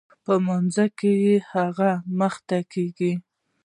په 0.23 0.33
لمانځه 0.39 0.85
کښې 0.99 1.15
هغه 1.51 1.91
مخته 2.19 2.57
کېږي. 2.73 3.13